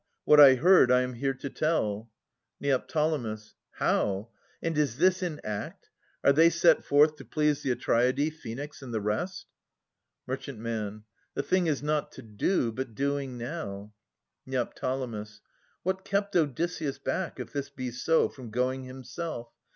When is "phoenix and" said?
8.33-8.91